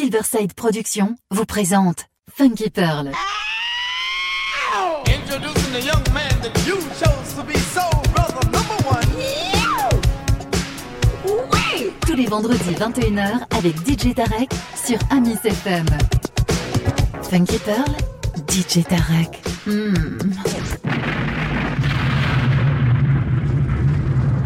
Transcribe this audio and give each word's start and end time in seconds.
Silverside 0.00 0.54
Productions 0.54 1.14
vous 1.30 1.44
présente 1.44 2.06
Funky 2.34 2.70
Pearl. 2.70 3.12
Introducing 5.06 5.72
the 5.74 5.84
young 5.84 6.02
man 6.14 6.40
that 6.40 6.56
you 6.66 6.76
chose 6.98 7.34
to 7.36 7.42
be 7.44 7.52
brother 8.14 8.40
number 8.46 8.78
one. 8.88 9.04
Tous 12.06 12.14
les 12.14 12.24
vendredis 12.24 12.70
21h 12.70 13.44
avec 13.50 13.76
DJ 13.86 14.14
Tarek 14.14 14.50
sur 14.74 14.96
Amis 15.10 15.36
FM. 15.44 15.84
Funky 17.30 17.58
Pearl, 17.58 17.94
DJ 18.48 18.82
Tarek. 18.84 19.42
Hmm. 19.66 20.16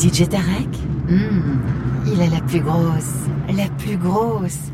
DJ 0.00 0.29
Tarek, 0.29 0.68
hmm. 1.09 1.61
il 2.12 2.21
est 2.21 2.30
la 2.30 2.41
plus 2.41 2.61
grosse, 2.61 3.29
la 3.57 3.68
plus 3.79 3.96
grosse 3.96 4.73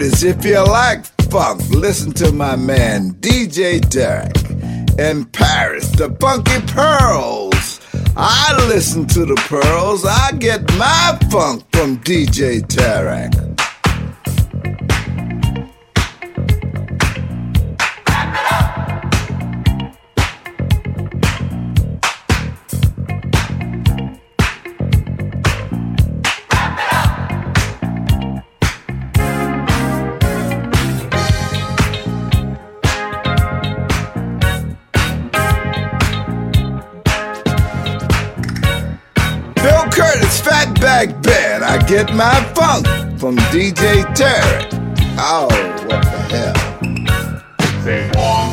Is 0.00 0.22
if 0.24 0.44
you 0.44 0.62
like 0.62 1.06
funk. 1.30 1.62
Listen 1.70 2.12
to 2.14 2.30
my 2.30 2.54
man 2.54 3.12
DJ 3.20 3.80
Derek 3.88 4.36
in 4.98 5.24
Paris, 5.24 5.88
the 5.90 6.14
Funky 6.20 6.60
Pearls. 6.66 7.80
I 8.14 8.54
listen 8.68 9.06
to 9.06 9.24
the 9.24 9.36
pearls. 9.48 10.04
I 10.04 10.32
get 10.32 10.62
my 10.76 11.18
funk 11.30 11.64
from 11.72 11.96
DJ 11.98 12.66
Derek. 12.66 13.45
Curtis 39.96 40.42
Fatback 40.42 41.22
Bed. 41.22 41.62
I 41.62 41.82
get 41.86 42.14
my 42.14 42.34
funk 42.54 42.86
from 43.18 43.36
DJ 43.48 44.04
Terry. 44.14 44.68
Oh, 45.18 45.48
what 45.86 46.02
the 46.02 46.20
hell? 46.28 47.82
Say. 47.82 48.45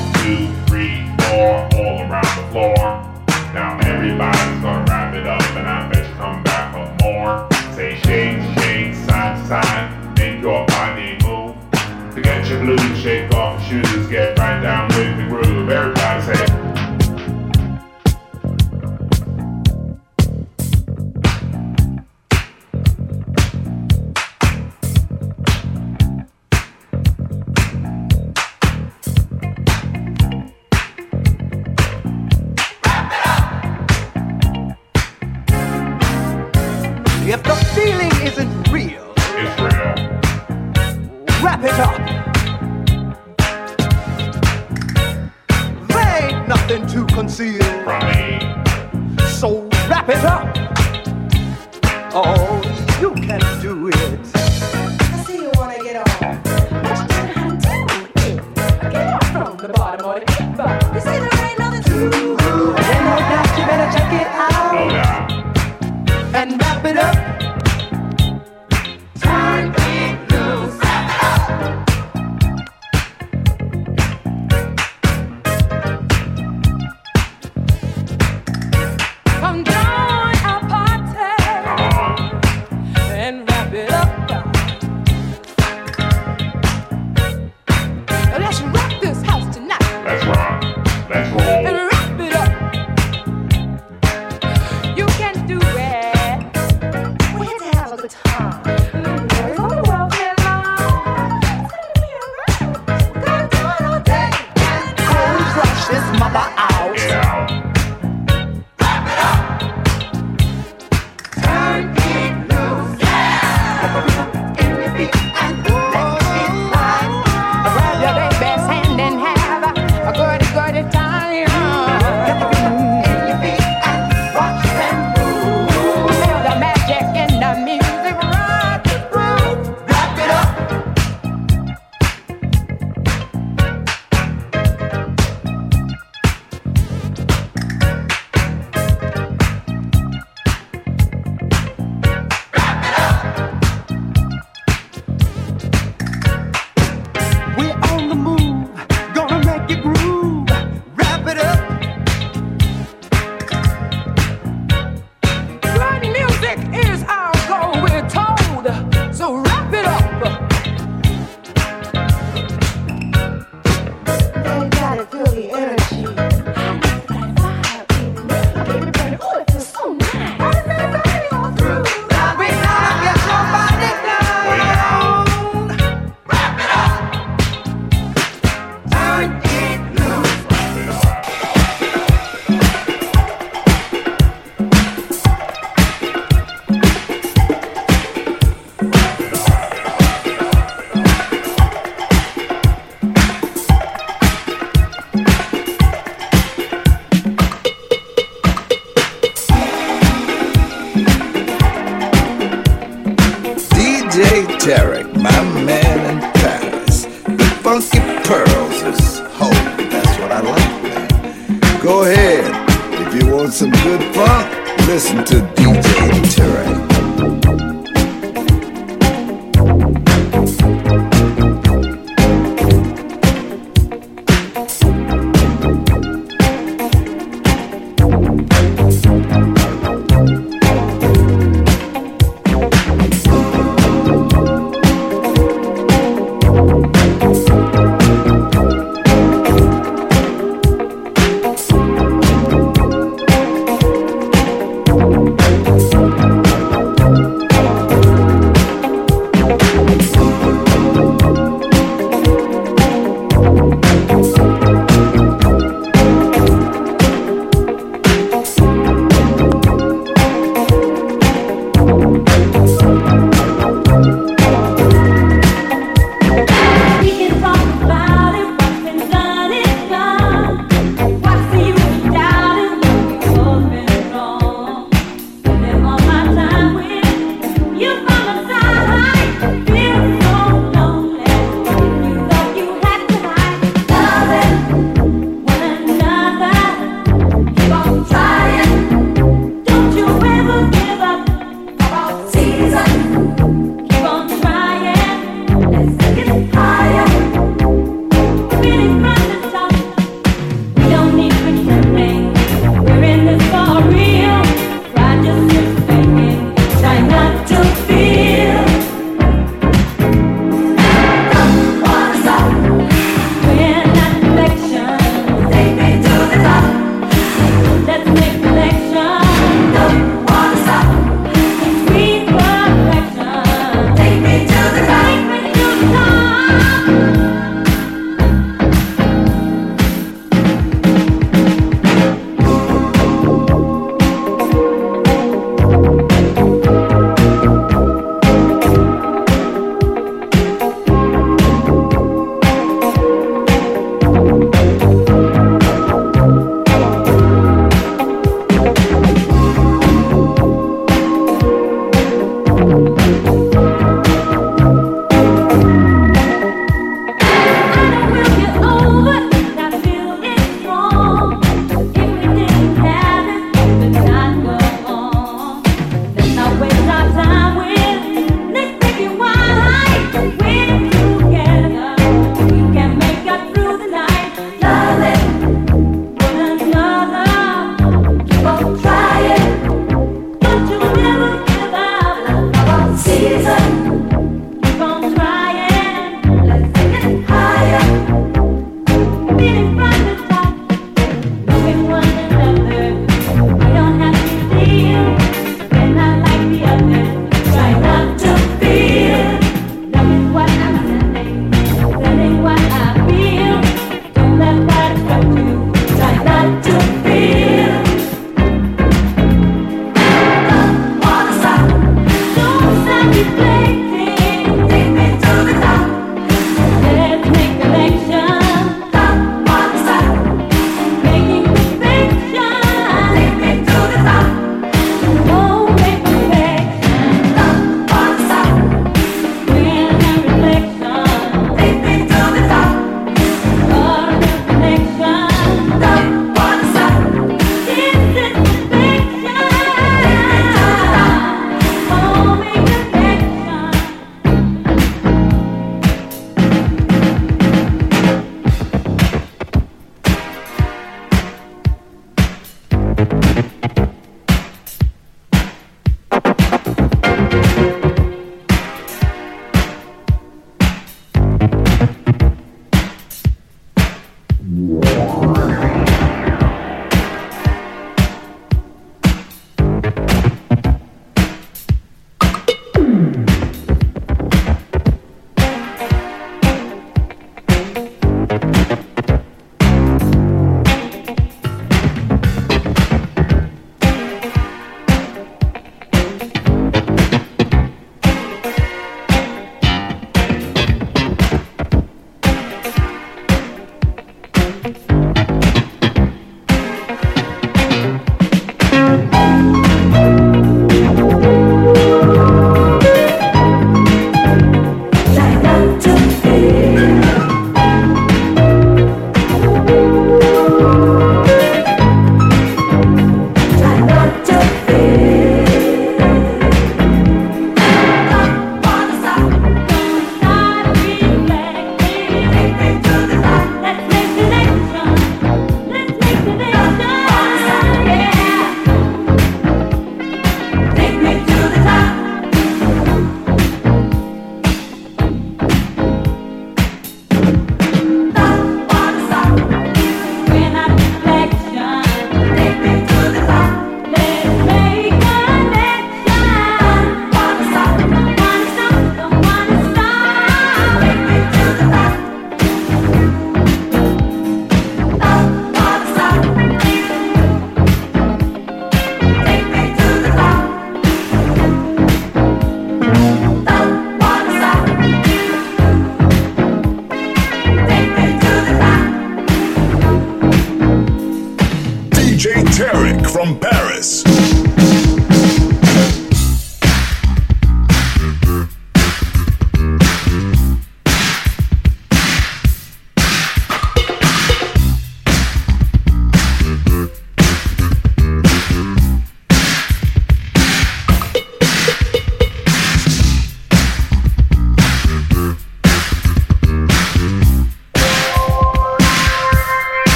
Some 213.53 213.70
good 213.70 214.02
funk, 214.16 214.88
listen 214.88 215.23
to 215.23 215.35
DJ 215.53 216.13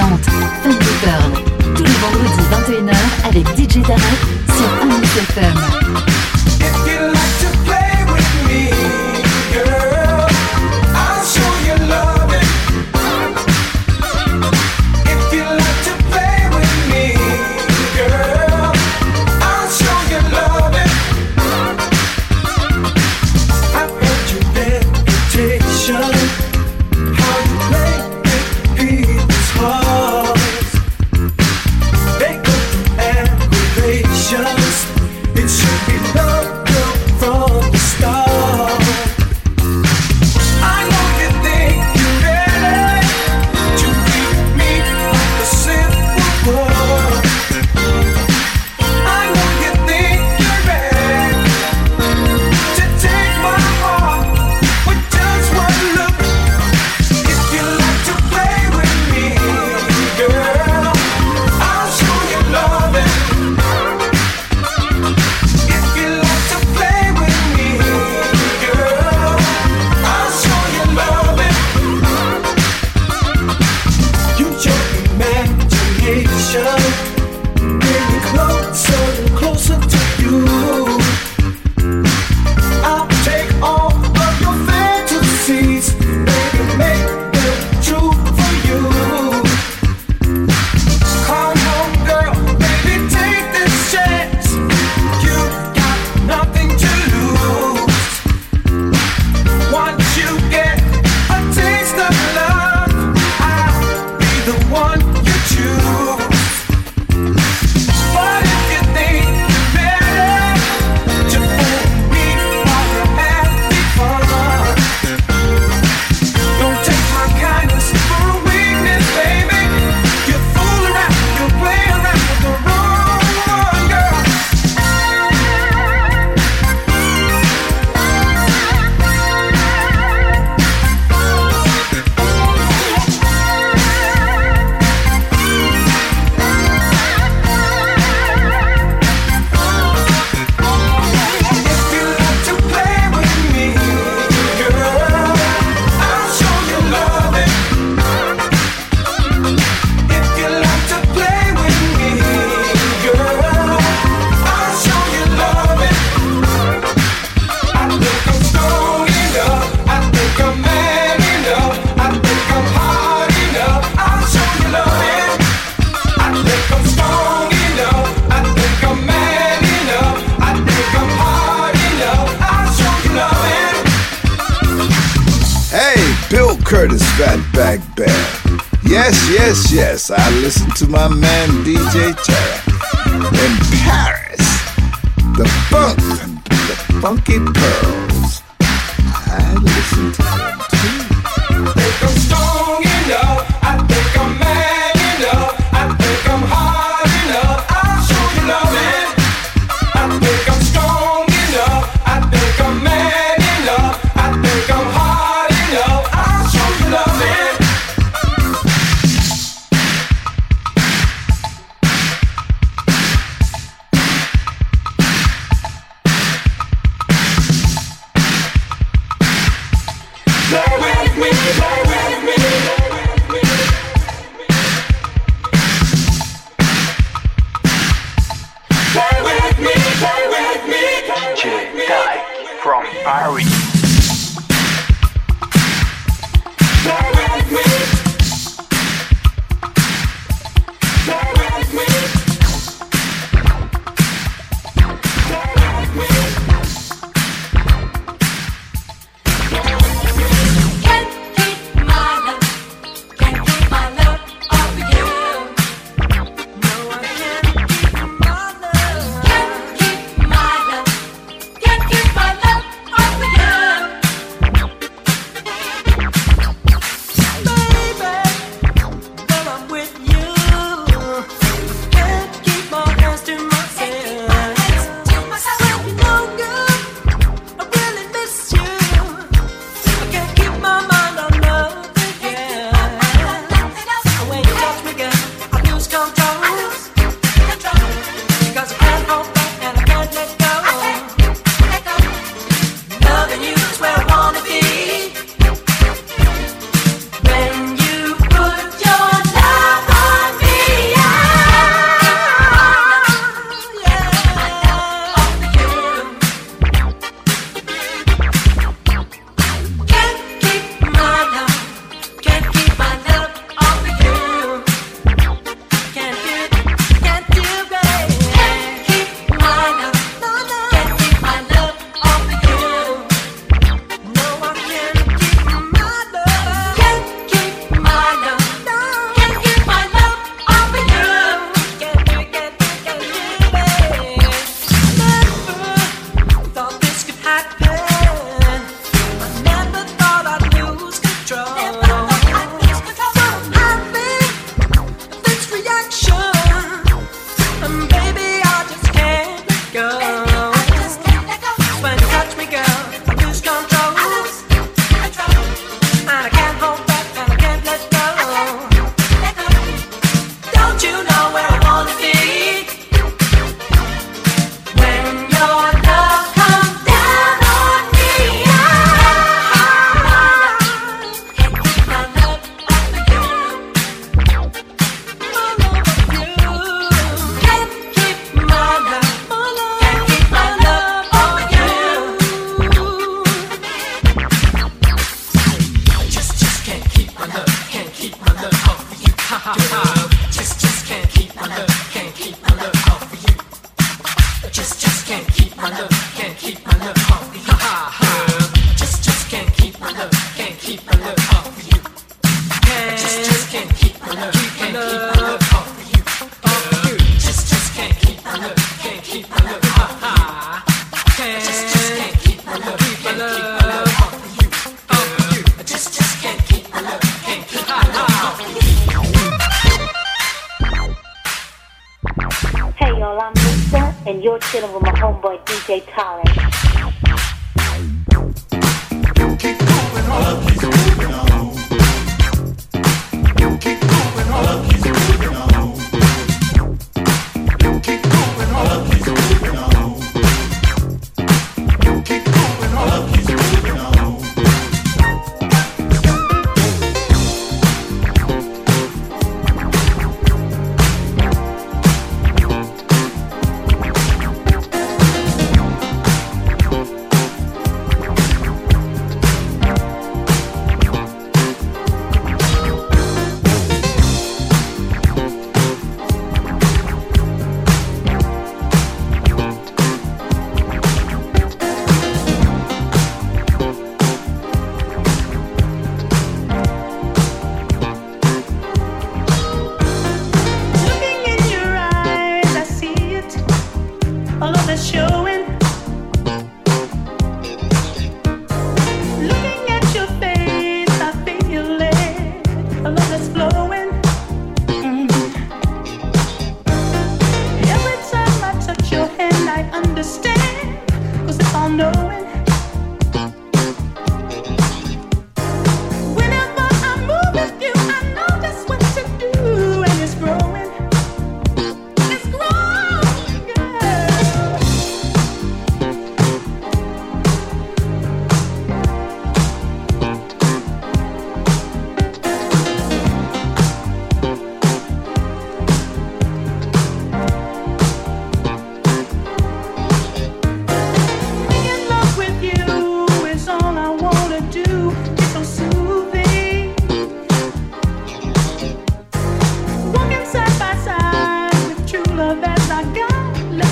présente 0.00 0.39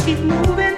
keep 0.08 0.20
moving. 0.20 0.77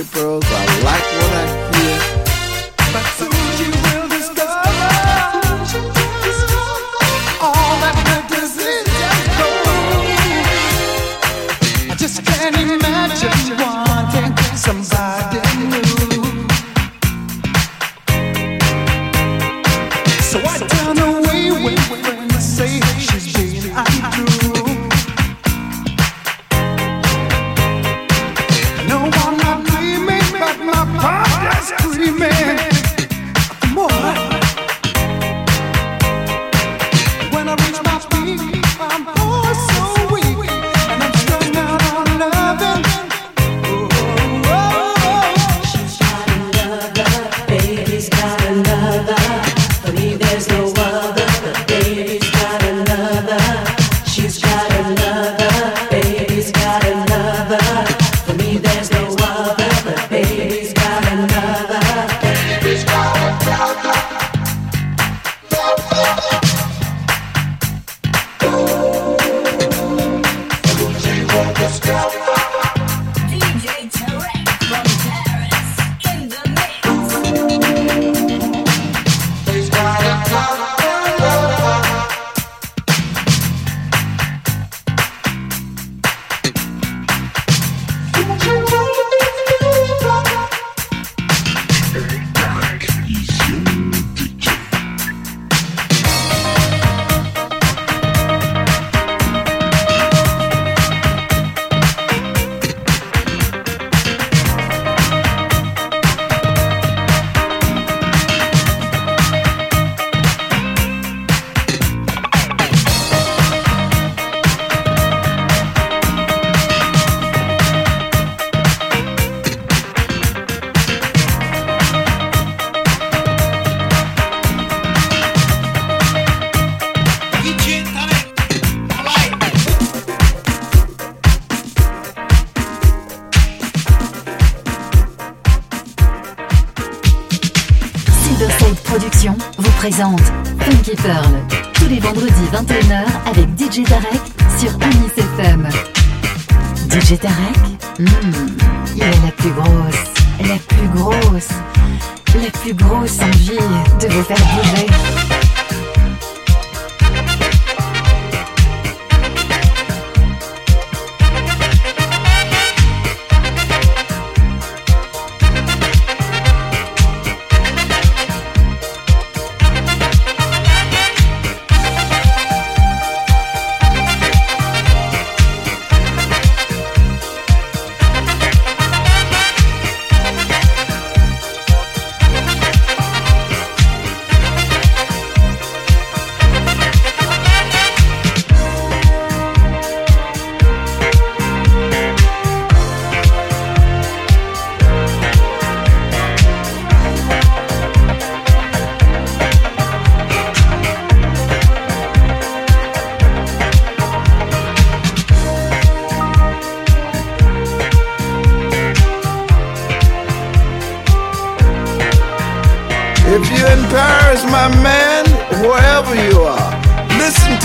your 0.00 0.08
pearls. 0.08 0.69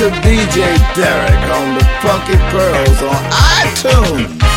to 0.06 0.12
DJ 0.22 0.78
Derek 0.94 1.50
on 1.58 1.74
the 1.74 1.84
Funky 2.04 2.38
Pearls 2.52 3.02
on 3.02 3.24
iTunes. 3.32 4.55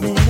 me. 0.00 0.23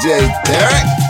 DJ 0.00 0.32
Derek. 0.46 1.09